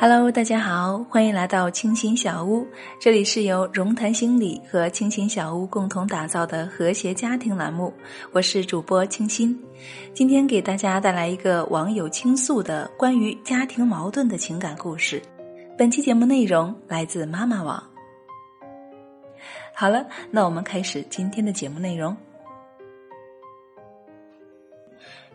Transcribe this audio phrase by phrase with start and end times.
[0.00, 2.64] Hello，大家好，欢迎来到清新小屋。
[3.00, 7.92] 这里是由融谈心理和清新小屋共同打造的和谐家庭栏目。
[8.30, 9.60] 我是主播清新，
[10.14, 15.20] 今天给大家带来一个网友倾诉的关于家庭矛盾的情感故事。
[15.76, 17.82] 本期节目内容来自妈妈网。
[19.74, 22.16] 好了，那我们开始今天的节目内容。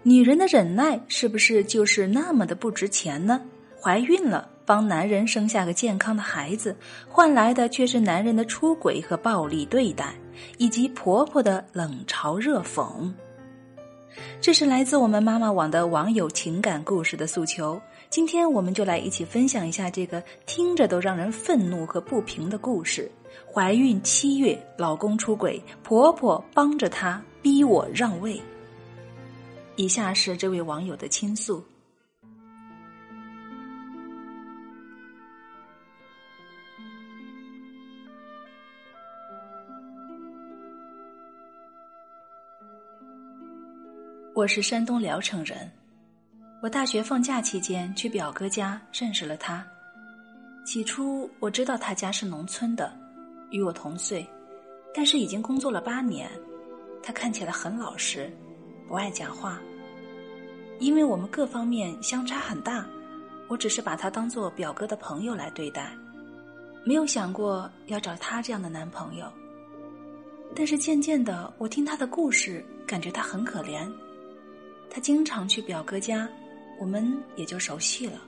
[0.03, 3.41] 女人的忍耐是不是就是那么的不值钱呢？
[3.81, 4.51] 怀孕了。
[4.65, 6.75] 帮男人生下个健康的孩子，
[7.07, 10.13] 换来的却是男人的出轨和暴力对待，
[10.57, 13.11] 以及婆婆的冷嘲热讽。
[14.39, 17.81] 这是来自我们妈妈网的网友情感故事的诉求。
[18.09, 23.09] 今天我们就来一起分享一下这个听着都让人愤怒和不平的故事：
[23.51, 28.39] 怀孕七月，老公出轨，婆婆帮着他逼我让位。
[29.77, 31.63] 以下是这位网友的倾诉。
[44.35, 45.71] 我是山东聊城人，
[46.63, 49.63] 我大学放假期间去表哥家认识了他。
[50.65, 52.91] 起初我知道他家是农村的，
[53.51, 54.27] 与我同岁，
[54.91, 56.27] 但是已经工作了八年。
[57.03, 58.27] 他看起来很老实，
[58.87, 59.61] 不爱讲话。
[60.79, 62.83] 因为我们各方面相差很大，
[63.47, 65.95] 我只是把他当做表哥的朋友来对待，
[66.83, 69.31] 没有想过要找他这样的男朋友。
[70.55, 73.87] 但是渐渐的，我听他的故事，感觉他很可怜。
[74.93, 76.29] 他经常去表哥家，
[76.79, 78.21] 我们也就熟悉了。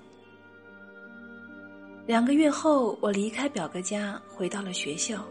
[2.08, 5.23] 两个月后，我离开表哥家，回到了学校。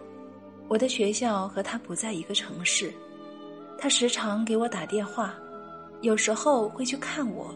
[0.68, 2.94] 我的学校和他不在一个城市，
[3.77, 5.34] 他时常给我打电话，
[6.02, 7.52] 有时候会去看我。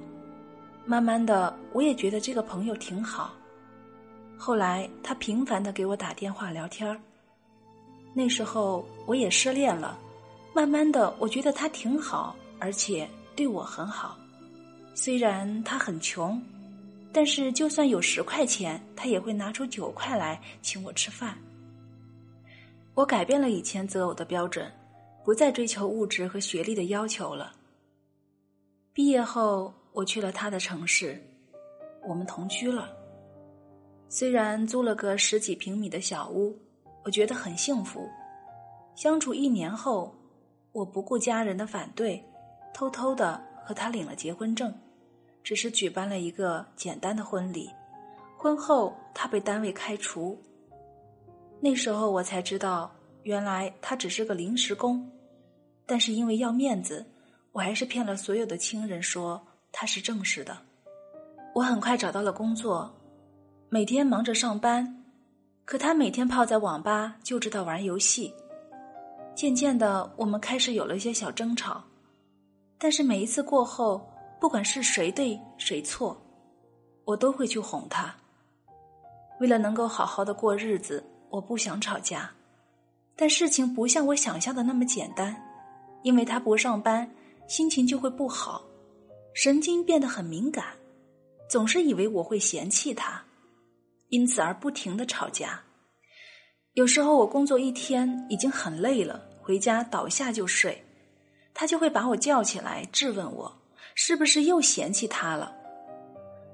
[0.84, 3.32] 慢慢的，我也觉得这个朋友挺好。
[4.36, 7.00] 后来，他频繁的给我打电话聊天儿。
[8.12, 9.96] 那时候我也失恋了，
[10.52, 13.08] 慢慢的，我觉得他挺好，而且。
[13.38, 14.18] 对我很好，
[14.96, 16.42] 虽然他很穷，
[17.12, 21.38] 但是就算有十块钱，他也会拿出九块来请我吃饭。
[22.94, 24.68] 我改变了以前择偶的标准，
[25.24, 27.52] 不再追求物质和学历的要求了。
[28.92, 31.16] 毕业后，我去了他的城市，
[32.08, 32.88] 我们同居了。
[34.08, 36.58] 虽然租了个十几平米的小屋，
[37.04, 38.04] 我觉得很幸福。
[38.96, 40.12] 相处一年后，
[40.72, 42.20] 我不顾家人的反对。
[42.72, 44.72] 偷偷的和他领了结婚证，
[45.42, 47.70] 只是举办了一个简单的婚礼。
[48.36, 50.40] 婚后他被单位开除。
[51.60, 52.90] 那时候我才知道，
[53.24, 55.10] 原来他只是个临时工。
[55.84, 57.04] 但是因为要面子，
[57.50, 60.56] 我还是骗了所有的亲人说他是正式的。
[61.54, 62.94] 我很快找到了工作，
[63.70, 65.02] 每天忙着上班，
[65.64, 68.32] 可他每天泡在网吧就知道玩游戏。
[69.34, 71.82] 渐渐的，我们开始有了一些小争吵。
[72.78, 74.08] 但是每一次过后，
[74.40, 76.16] 不管是谁对谁错，
[77.04, 78.14] 我都会去哄他。
[79.40, 82.30] 为了能够好好的过日子，我不想吵架。
[83.16, 85.36] 但事情不像我想象的那么简单，
[86.02, 87.10] 因为他不上班，
[87.48, 88.64] 心情就会不好，
[89.34, 90.64] 神经变得很敏感，
[91.50, 93.20] 总是以为我会嫌弃他，
[94.10, 95.60] 因此而不停的吵架。
[96.74, 100.80] 有时候我工作一天已经很累了，回家倒下就睡。
[101.60, 103.52] 他就会把我叫起来质问我，
[103.96, 105.52] 是不是又嫌弃他了？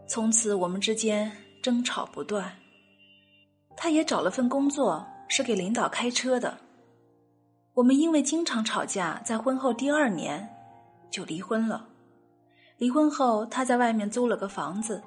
[0.09, 1.31] 从此我们之间
[1.63, 2.51] 争吵不断。
[3.77, 6.57] 他也找了份工作，是给领导开车的。
[7.75, 10.49] 我们因为经常吵架，在婚后第二年
[11.11, 11.87] 就离婚了。
[12.79, 15.03] 离婚后，他在外面租了个房子，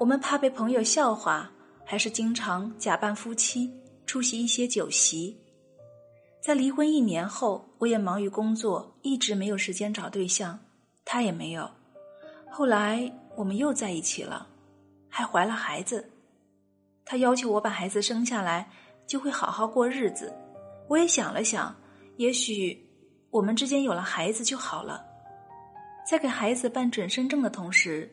[0.00, 1.50] 我们怕被朋友笑话，
[1.84, 3.70] 还是经常假扮夫妻
[4.06, 5.38] 出席一些酒席。
[6.48, 10.58] 在离婚一年后，我也忙于工作，一直没有时间找对象，
[11.04, 11.70] 他也没有。
[12.50, 14.46] 后来我们又在一起了，
[15.10, 16.10] 还怀了孩子。
[17.04, 18.66] 他要求我把孩子生下来，
[19.06, 20.32] 就会好好过日子。
[20.88, 21.76] 我也想了想，
[22.16, 22.82] 也许
[23.28, 25.04] 我们之间有了孩子就好了。
[26.08, 28.10] 在给孩子办准生证的同时，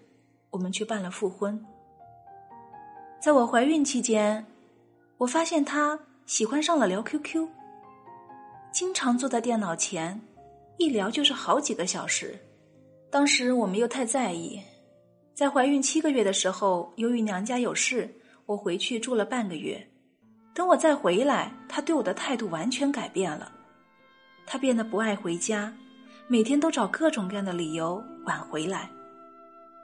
[0.49, 1.65] 我们去办了复婚。
[3.21, 4.45] 在我怀孕期间，
[5.19, 7.47] 我发现他喜欢上了聊 QQ。
[8.75, 10.19] 经常坐在电脑前，
[10.77, 12.37] 一聊就是好几个小时。
[13.09, 14.59] 当时我没有太在意。
[15.33, 18.13] 在怀孕七个月的时候，由于娘家有事，
[18.45, 19.81] 我回去住了半个月。
[20.53, 23.49] 等我再回来，他对我的态度完全改变了。
[24.45, 25.73] 他变得不爱回家，
[26.27, 28.89] 每天都找各种各样的理由晚回来。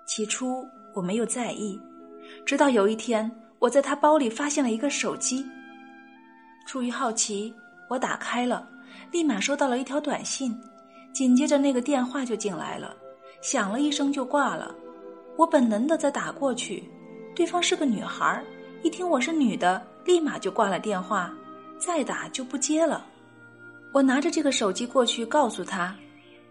[0.06, 1.80] 起初我没有在意，
[2.46, 5.46] 直到有一天，我在他包里发现了一个手机。
[6.68, 7.54] 出于好奇，
[7.90, 8.68] 我打开了，
[9.12, 10.58] 立马收到了一条短信，
[11.14, 12.96] 紧接着那个电话就进来了，
[13.42, 14.74] 响了一声就挂了。
[15.38, 16.84] 我本能的再打过去，
[17.36, 18.42] 对方是个女孩，
[18.84, 21.34] 一听我是女的，立马就挂了电话，
[21.78, 23.06] 再打就不接了。
[23.92, 25.94] 我拿着这个手机过去，告诉他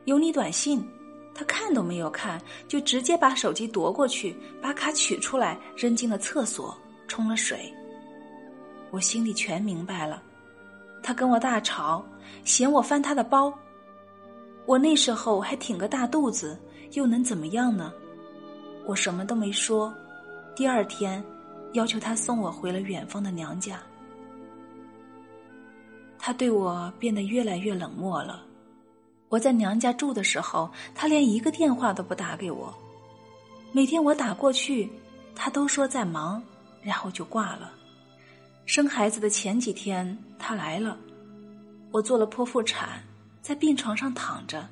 [0.05, 0.87] 有你短信，
[1.35, 6.77] 他看都没有看，就直接把手机夺过去，把卡取出来扔进了厕所，
[7.09, 7.73] 冲了水。
[8.91, 10.23] 我心里全明白了，
[11.03, 12.05] 他跟我大吵，
[12.45, 13.53] 嫌我翻他的包。
[14.67, 16.59] 我那时候还挺个大肚子，
[16.93, 17.93] 又能怎么样呢？
[18.87, 19.93] 我什么都没说。
[20.55, 21.23] 第二天，
[21.73, 23.81] 要求他送我回了远方的娘家。
[26.19, 28.43] 他对我变得越来越冷漠了。
[29.29, 32.75] 我在娘家住的时候，他连一个电话都不打给我。
[33.73, 34.91] 每天我打过去，
[35.35, 36.43] 他都说在忙，
[36.83, 37.73] 然后就挂了。
[38.67, 40.99] 生孩子的前几天，他来了，
[41.93, 43.03] 我做了剖腹产，
[43.43, 44.69] 在病床上躺着，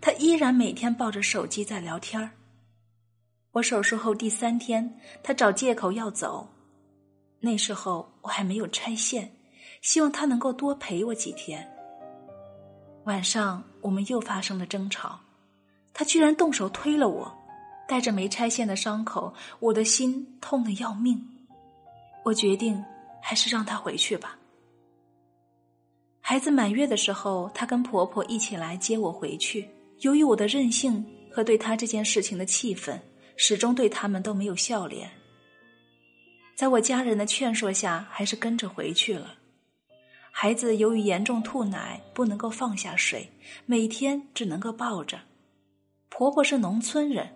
[0.00, 2.30] 他依然每天抱着手机在聊天。
[3.52, 6.48] 我手术后第三天，他找借口要走，
[7.40, 9.34] 那时候我还没有拆线，
[9.80, 11.66] 希望他能够多陪我几天。
[13.04, 15.18] 晚上我们又发生了争吵，
[15.92, 17.32] 他居然动手推了我，
[17.86, 21.22] 带着没拆线的伤口，我的心痛得要命。
[22.24, 22.82] 我决定
[23.22, 24.36] 还是让他回去吧。
[26.26, 29.68] 孩子满月的时候，她跟婆婆一起来接我回去。
[30.00, 32.98] 由于我的任性和对她这件事情的气愤。
[33.36, 35.10] 始终对他们都没有笑脸。
[36.54, 39.34] 在我家人的劝说下，还是跟着回去了。
[40.30, 43.28] 孩子由于严重吐奶，不能够放下水，
[43.66, 45.18] 每天只能够抱着。
[46.08, 47.28] 婆婆是农村人，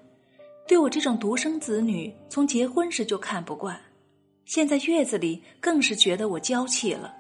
[0.69, 3.77] 对我这种独生子女，从结婚时就看不惯，
[4.45, 7.13] 现在月子里更是觉得我娇气了。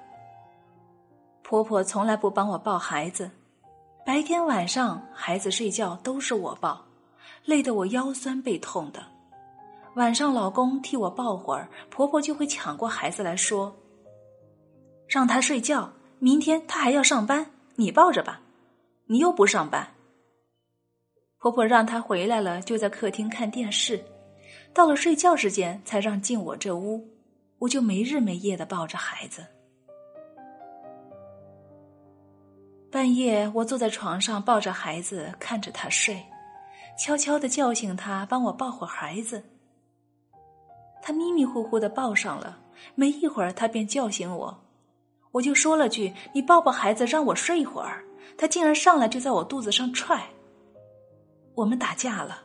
[1.48, 3.30] 婆婆从来不帮我抱孩子，
[4.04, 6.84] 白天晚上孩子睡觉都是我抱。
[7.46, 9.02] 累得我腰酸背痛的，
[9.94, 13.74] 晚上老公替我抱会儿，婆婆就会抢过孩子来说
[15.08, 17.46] ：“让他睡觉，明天他还要上班，
[17.76, 18.42] 你抱着吧，
[19.06, 19.94] 你又不上班。”
[21.40, 24.04] 婆婆让他回来了，就在客厅看电视，
[24.74, 27.08] 到了睡觉时间才让进我这屋，
[27.60, 29.46] 我就没日没夜的抱着孩子。
[32.90, 36.24] 半夜，我坐在床上抱着孩子，看着他睡。
[36.98, 39.44] 悄悄的叫醒他，帮我抱会孩子。
[41.02, 42.58] 他迷迷糊糊的抱上了，
[42.94, 44.64] 没一会儿他便叫醒我，
[45.32, 48.04] 我就说了句：“你抱抱孩子，让我睡一会儿。”
[48.38, 50.28] 他竟然上来就在我肚子上踹。
[51.54, 52.42] 我们打架了，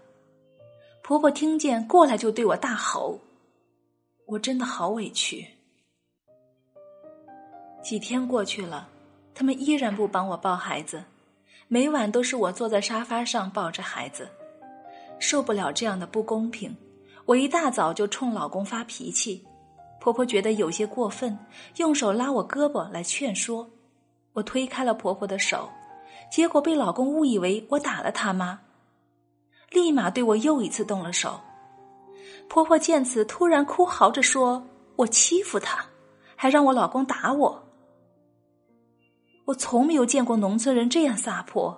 [1.03, 3.19] 婆婆听见过来就对我大吼，
[4.25, 5.47] 我真的好委屈。
[7.83, 8.89] 几天过去了，
[9.35, 11.03] 他们依然不帮我抱孩子，
[11.68, 14.30] 每晚都是我坐在沙发上抱着孩子。
[15.19, 16.75] 受不了这样的不公平，
[17.25, 19.44] 我一大早就冲老公发脾气。
[20.00, 21.38] 婆婆觉得有些过分，
[21.77, 23.69] 用手拉我胳膊来劝说。
[24.33, 25.69] 我推开了婆婆的手，
[26.29, 28.60] 结果被老公误以为我打了他妈，
[29.69, 31.39] 立马对我又一次动了手。
[32.50, 34.67] 婆婆见此，突然哭嚎着说
[34.98, 35.86] ：“我欺负她，
[36.36, 37.62] 还让我老公打我。”
[39.45, 41.77] 我从没有见过农村人这样撒泼，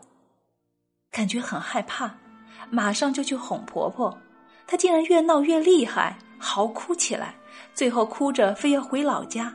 [1.11, 2.13] 感觉很害怕。
[2.69, 4.15] 马上就去哄婆婆，
[4.65, 7.35] 她竟然越闹越厉害，嚎哭起来，
[7.73, 9.53] 最后哭着非要回老家。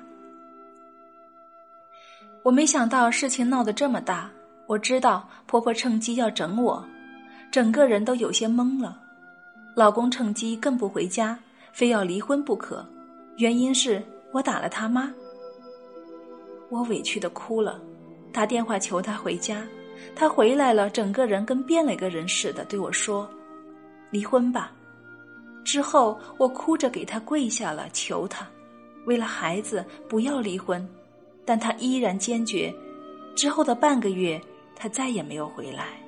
[2.42, 4.30] 我没想到事情闹得这么大，
[4.66, 6.84] 我知道婆婆趁机要整我，
[7.50, 8.98] 整个人都有些懵了。
[9.76, 11.38] 老公趁机更不回家，
[11.72, 12.84] 非要离婚不可，
[13.36, 14.02] 原因是
[14.32, 15.12] 我打了他妈。
[16.68, 17.80] 我委屈的哭了，
[18.32, 19.66] 打电话求他回家。
[20.14, 23.28] 他回来了，整个人跟变了一个人似的，对我说
[24.10, 24.72] ：“离婚吧。”
[25.62, 28.48] 之后我哭着给他跪下了，求他，
[29.04, 30.86] 为了孩子不要离婚，
[31.44, 32.74] 但他依然坚决。
[33.36, 34.40] 之后的半个月，
[34.74, 36.00] 他再也没有回来。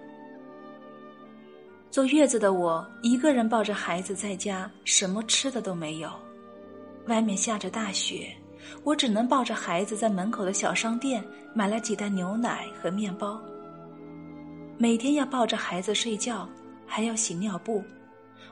[1.91, 6.11] 坐月子的我一个人抱着孩子在家，什么吃的都没有。
[7.07, 8.35] 外面下着大雪，
[8.85, 13.41] 我只能抱着孩子在门口的小商店买了几袋牛奶和面包。
[14.79, 16.49] 每天要抱着孩子睡觉，
[16.87, 17.83] 还要洗尿布，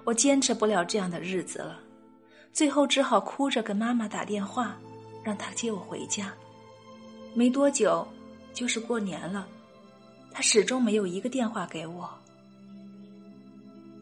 [0.05, 1.79] 我坚持不了这样的日子了。
[2.53, 4.77] 最后只好哭着跟妈妈打电话，
[5.25, 6.33] 让她接我回家。
[7.35, 8.07] 没多久，
[8.53, 9.47] 就是过年了，
[10.33, 12.11] 她始终没有一个电话给我。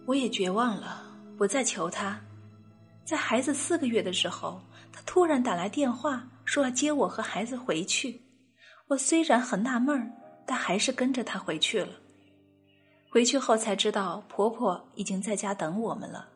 [0.06, 1.02] 我也绝望了，
[1.36, 2.18] 不再求她。
[3.04, 4.60] 在孩子四个月的时候，
[4.98, 8.20] 他突然打来电话，说要接我和孩子回去。
[8.88, 10.10] 我虽然很纳闷儿，
[10.44, 11.90] 但还是跟着他回去了。
[13.08, 16.28] 回去后才知道，婆婆已经在家等我们了。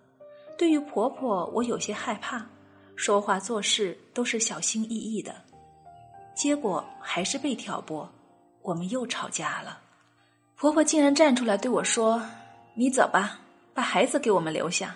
[0.57, 2.47] 对于婆婆，我有些害怕，
[2.95, 5.35] 说话做事都是小心翼翼的。
[6.37, 8.09] 结果还是被挑拨，
[8.61, 9.81] 我们又吵架了。
[10.55, 12.23] 婆婆竟然站出来对我说
[12.75, 13.41] ：“你走吧，
[13.75, 14.95] 把孩子给我们留下。”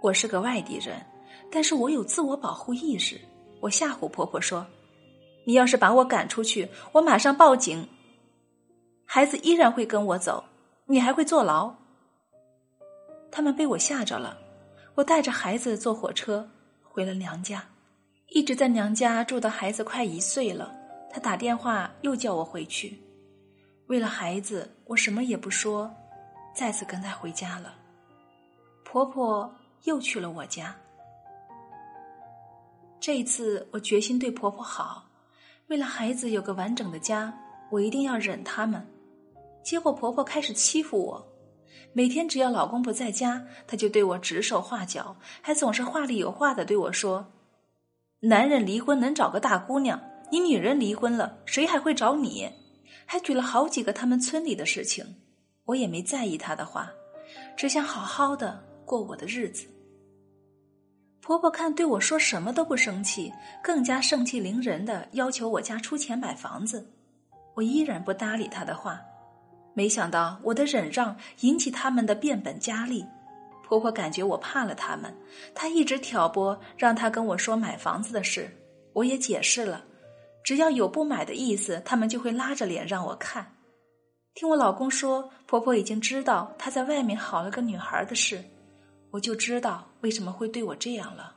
[0.00, 1.04] 我是个外地人，
[1.50, 3.20] 但是我有自我保护意识。
[3.60, 4.66] 我吓唬婆婆说
[5.44, 7.86] ：“你要是把我赶出去，我马上报警。
[9.04, 10.44] 孩子依然会跟我走，
[10.86, 11.74] 你还会坐牢。”
[13.30, 14.38] 他们被我吓着了。
[14.94, 16.48] 我带着孩子坐火车
[16.82, 17.64] 回了娘家，
[18.28, 20.74] 一直在娘家住到孩子快一岁了。
[21.12, 22.98] 他打电话又叫我回去，
[23.88, 25.90] 为了孩子，我什么也不说，
[26.54, 27.74] 再次跟他回家了。
[28.84, 29.52] 婆婆。
[29.84, 30.76] 又去了我家。
[33.00, 35.08] 这一次，我决心对婆婆好，
[35.68, 37.34] 为了孩子有个完整的家，
[37.70, 38.86] 我一定要忍他们。
[39.64, 41.26] 结果婆婆开始欺负我，
[41.94, 47.32] 每天只要老公不在家，她就对我指手画脚，还总是话里有话的对我说
[48.20, 49.98] ：“男人离婚能找个大姑娘，
[50.30, 52.50] 你女人离婚了，谁还会找你？”
[53.06, 55.16] 还举了好几个他们村里的事情，
[55.64, 56.92] 我也没在意她的话，
[57.56, 58.62] 只想好好的。
[58.84, 59.66] 过我的日子。
[61.30, 63.32] 婆婆看对我说什么都不生气，
[63.62, 66.84] 更加盛气凌人的要求我家出钱买房子，
[67.54, 69.00] 我依然不搭理她的话。
[69.72, 73.06] 没想到我的忍让引起他们的变本加厉。
[73.62, 75.14] 婆婆感觉我怕了他们，
[75.54, 78.50] 她一直挑拨，让她跟我说买房子的事。
[78.92, 79.84] 我也解释了，
[80.42, 83.54] 只要有不买的意思，他们就会拉着脸让我看。
[84.34, 88.42] 听我老公说，婆婆已经知道她在外面好了个女孩的事。
[89.10, 91.36] 我就知道为什么会对我这样了。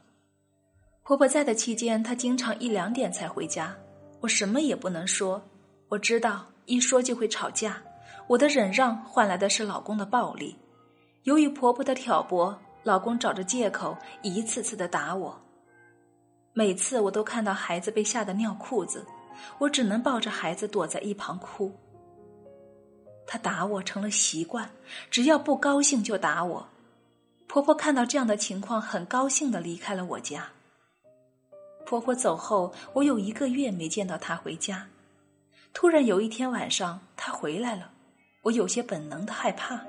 [1.03, 3.75] 婆婆在的期间，她经常一两点才回家，
[4.21, 5.41] 我什么也不能说。
[5.89, 7.81] 我知道一说就会吵架，
[8.27, 10.55] 我的忍让换来的是老公的暴力。
[11.23, 15.39] 由于婆婆的挑拨，老公找着借口一次次的打我。
[16.53, 19.05] 每次我都看到孩子被吓得尿裤子，
[19.57, 21.71] 我只能抱着孩子躲在一旁哭。
[23.25, 24.69] 他打我成了习惯，
[25.09, 26.67] 只要不高兴就打我。
[27.53, 30.49] 婆婆看到这样的情况，很高兴的离开了我家。
[31.85, 34.87] 婆婆走后，我有一个月没见到她回家。
[35.71, 37.91] 突然有一天晚上，她回来了，
[38.41, 39.79] 我有些本能的害怕。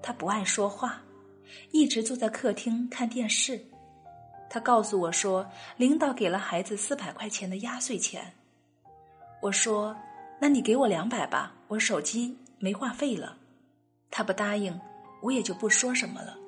[0.00, 1.02] 她不爱说话，
[1.72, 3.62] 一直坐在客厅看电视。
[4.48, 5.46] 她告诉我说，
[5.76, 8.32] 领导给了孩子四百块钱的压岁钱。
[9.42, 9.94] 我说
[10.40, 13.36] ：“那你给我两百吧，我手机没话费了。”
[14.10, 14.80] 她不答应，
[15.20, 16.38] 我也就不说什么了。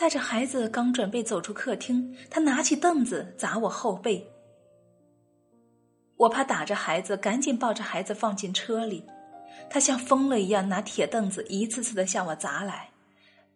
[0.00, 4.32] 带着孩子刚准备走出客厅，他拿起凳子砸我后背。
[6.16, 9.04] 我怕打着孩子，赶紧抱着孩子放进车里。
[9.68, 12.88] 他像疯了一样拿铁凳子一次次的向我砸来，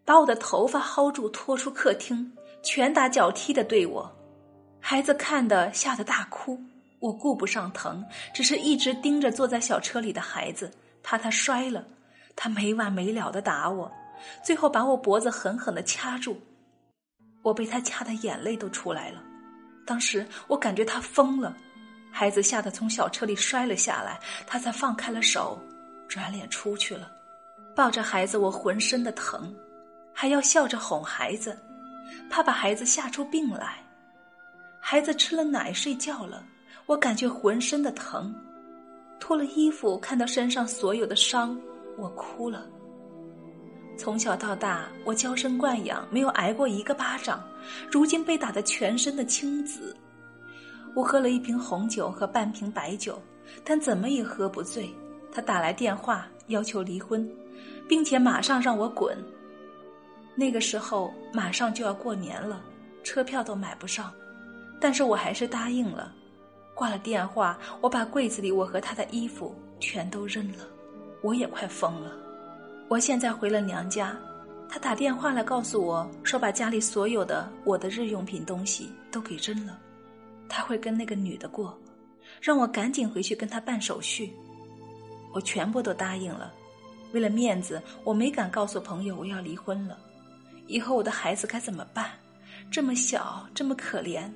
[0.04, 2.30] 把我的头发薅住拖出客厅，
[2.62, 4.14] 拳打脚踢的对我。
[4.80, 6.60] 孩子看的吓得大哭，
[6.98, 10.70] 我顾不上疼，只是一直盯着坐在小车里的孩子，
[11.02, 11.86] 怕他摔了。
[12.36, 13.90] 他没完没了的打我。
[14.42, 16.40] 最后把我脖子狠狠的掐住，
[17.42, 19.22] 我被他掐的眼泪都出来了。
[19.86, 21.56] 当时我感觉他疯了，
[22.10, 25.58] 孩子吓得从小车里摔了下来，他才放开了手，
[26.08, 27.10] 转脸出去了。
[27.76, 29.54] 抱着孩子，我浑身的疼，
[30.12, 31.58] 还要笑着哄孩子，
[32.30, 33.78] 怕把孩子吓出病来。
[34.80, 36.44] 孩子吃了奶睡觉了，
[36.86, 38.34] 我感觉浑身的疼，
[39.18, 41.58] 脱了衣服看到身上所有的伤，
[41.96, 42.66] 我哭了。
[43.96, 47.42] 从小到大，我娇生惯养，没有挨过一个巴掌，
[47.90, 49.96] 如今被打得全身的青紫。
[50.94, 53.20] 我喝了一瓶红酒和半瓶白酒，
[53.64, 54.88] 但怎么也喝不醉。
[55.32, 57.28] 他打来电话要求离婚，
[57.88, 59.16] 并且马上让我滚。
[60.36, 62.60] 那个时候马上就要过年了，
[63.02, 64.12] 车票都买不上，
[64.80, 66.12] 但是我还是答应了。
[66.74, 70.64] 挂了电话，我把柜子里我和他的衣服全都扔了，
[71.22, 72.12] 我也快疯了。
[72.88, 74.16] 我现在回了娘家，
[74.68, 79.78] 他打电话来告诉我说，把家里所有的我的日用品东西都给扔了，
[80.48, 81.76] 他会跟那个女的过，
[82.40, 84.32] 让我赶紧回去跟他办手续。
[85.32, 86.52] 我全部都答应了，
[87.12, 89.98] 为了面子，我没敢告诉朋友我要离婚了。
[90.66, 92.10] 以后我的孩子该怎么办？
[92.70, 94.30] 这么小，这么可怜，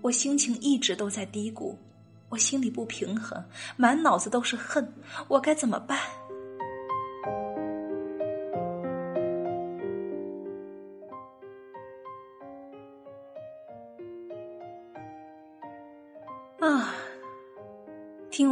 [0.00, 1.78] 我心情一直都在低谷，
[2.28, 3.42] 我心里不平衡，
[3.76, 4.90] 满脑子都是恨，
[5.28, 5.98] 我该怎么办？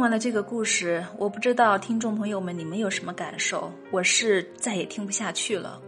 [0.09, 3.71] 完了这个故事，我不知道听众朋友们你们有什么感受？
[3.91, 5.79] 我是再也听不下去了。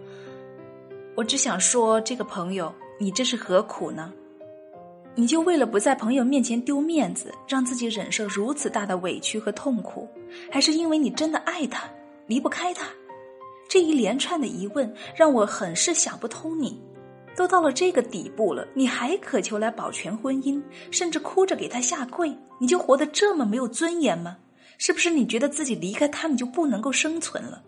[1.16, 4.14] 我只想说，这个朋友，你这是何苦呢？
[5.16, 10.08] 你就为了不在朋友面前丢面子，让自己忍受如此大的委屈和痛苦，
[10.52, 11.90] 还是因为你真的爱他，
[12.28, 12.86] 离不开他？
[13.68, 16.62] 这一连串的疑问让我很是想不通。
[16.62, 16.80] 你
[17.36, 20.62] 都到了这个底部了，你还渴求来保全婚姻，
[20.92, 22.36] 甚至哭着给他下跪？
[22.60, 24.38] 你就活得这么没有尊严吗？
[24.78, 27.64] 是不是你觉得自己离开他，你就不能够生存了？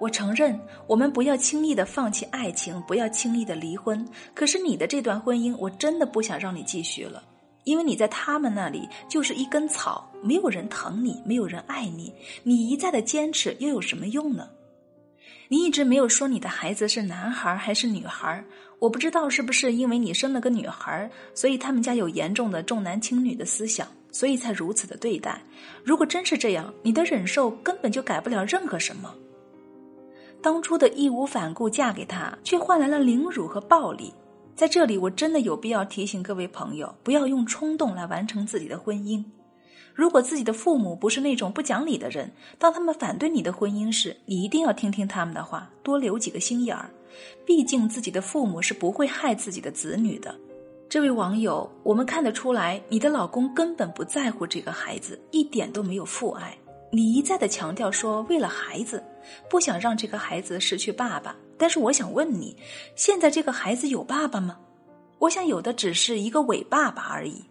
[0.00, 4.04] 我承认，我们不要轻易的放弃爱情，不要轻易的离婚。
[4.34, 7.22] 可是你的这段婚姻，我真的不想让你继续了，
[7.62, 14.48] 因为你在他们那里就是一根草，没有人疼你，没有人爱你，你一再的坚持又有什么用呢？
[15.52, 18.42] 你一直没有说你的孩子是男孩还是女孩，
[18.78, 25.42] 我不知道是不是因为你生了个女孩，所以他们家有严重的重男轻女的思想，所以才如此的对待。
[25.84, 29.14] 如果真是这样，你的忍受根本就改不了任何什么。
[30.40, 34.10] 当初的义无反顾嫁给他，却换来了凌辱和暴力。
[34.56, 39.22] 在这里，我真的有必要提醒各位朋友，不要用冲动来完成自己的婚姻。
[39.94, 46.90] 如果自己的父母不是那种不讲理的人，当他们反对你的婚姻时，你一定要听听他们的话，多留几个心眼儿。
[47.44, 50.34] 毕竟自己的父母是不会害自己的子女的。
[50.88, 56.56] 这位网友，我们看得出来，你的老公根本不在乎这个孩子，一点都没有父爱。
[56.90, 59.02] 你一再的强调说，为了孩子，
[59.48, 61.36] 不想让这个孩子失去爸爸。
[61.56, 62.56] 但是我想问你，
[62.96, 64.58] 现在这个孩子有爸爸吗？
[65.18, 67.44] 我想有的只是一个伪爸爸而已，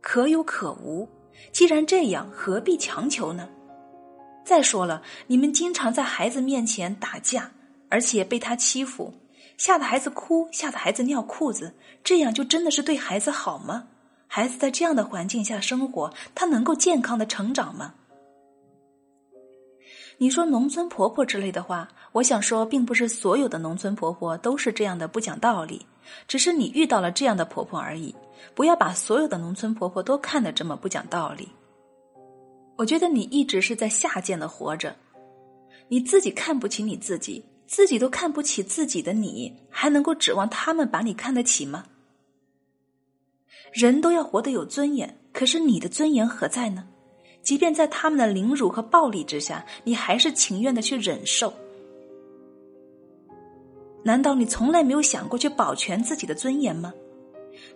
[0.00, 1.08] 可有可无。
[1.52, 3.48] 既然这样，何必强求呢？
[4.44, 7.50] 再说了，你们经常在孩子面前打架，
[7.88, 9.12] 而且被他欺负，
[9.56, 13.88] 吓得孩子哭，吓得孩子尿裤子，这样就真的是对孩子好吗？
[14.28, 17.94] 孩子在这样的环境下生活，他能够健康的成长吗？
[20.18, 25.84] 你说农村婆婆之类的话，我想说，并不是所有的农村婆婆都是这样的不讲道理，
[26.28, 28.14] 只是你遇到了这样的婆婆而已。
[28.54, 31.48] 不要把所有的农村婆婆都看得这么不讲道理。
[32.76, 34.96] 我觉得你一直是在下贱的活着，
[35.88, 41.84] 你自己看不起你自己，自己都看不起自己的你，还能够指望他们把你看得起吗？
[43.72, 46.86] 人都要活得有尊严，可是你的尊严何在呢？
[47.42, 51.52] 即便在他们的凌辱和暴力之下，你还是情愿的去忍受。
[54.06, 56.94] 难道你从来没有想过去保全自己的尊严吗？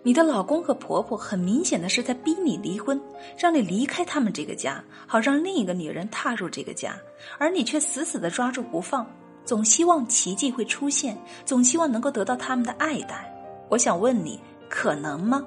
[0.01, 2.97] 你的老公和婆婆很明显的是在逼你离婚，
[3.37, 6.95] 让你离开他们这个家，好让另一个女人踏入这个家，
[7.37, 9.05] 而你却死死的抓住不放，
[9.43, 13.29] 总希望奇迹会出现，总希望能够得到他们的爱戴。
[13.67, 14.39] 我想问你，
[14.69, 15.45] 可能吗？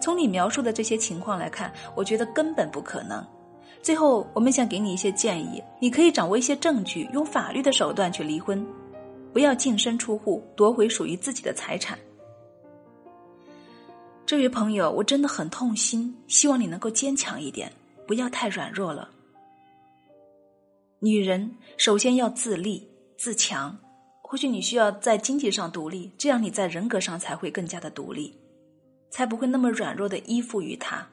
[0.00, 3.26] 从你描述的这些情况来看，我觉得根本不可能。
[3.82, 8.64] 最后，我们想给你一些建议：你可以掌握一些证据，用法律的手段去离婚，
[9.32, 11.98] 不要净身出户夺回属于自己的财产。
[14.26, 17.72] 这位朋友，我真的很痛心，希望你能够坚强一点，
[18.06, 19.10] 不要太软弱了。
[21.00, 23.76] 女人首先要自立自强，
[24.22, 28.38] 或许你需要在经济上独立，这样你在人格上才会更加的独立，
[29.10, 31.06] 才不会那么软弱的依附于他。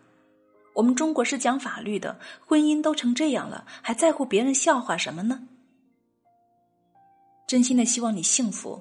[0.76, 5.48] 我们中国是讲法律的，婚姻都成这样了，还在乎别人笑话什么呢？
[7.48, 8.78] 真心的希望你幸福。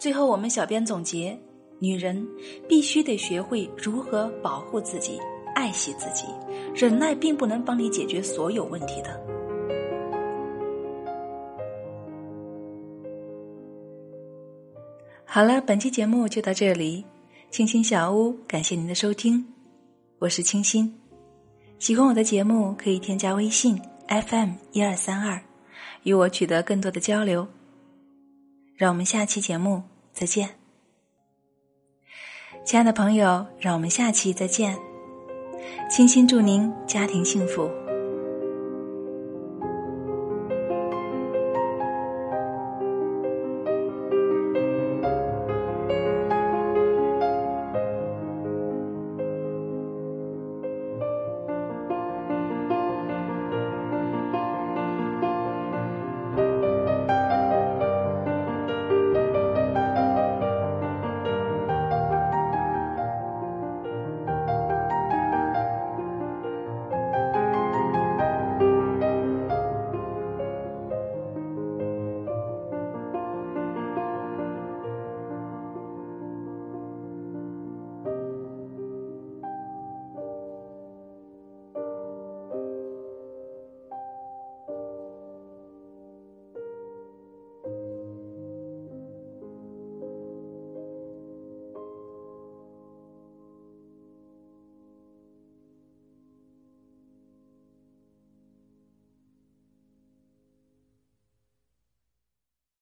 [0.00, 1.38] 最后，我们小编总结：
[1.78, 2.26] 女人
[2.66, 5.20] 必须得学会如何保护自己、
[5.54, 6.24] 爱惜自己。
[6.74, 9.22] 忍耐并不能帮你解决所有问题的。
[15.26, 17.04] 好了，本期节目就到这里，
[17.50, 19.44] 清新小屋，感谢您的收听。
[20.20, 20.98] 我是清新，
[21.78, 25.42] 喜欢我的节目可以添加微信 FM 一二三二，
[26.04, 27.46] 与我取得更多的交流。
[28.76, 30.50] 让我们下期节目再见，
[32.64, 34.78] 亲爱的朋友，让我们下期再见。
[35.90, 37.83] 清新祝您家庭幸福。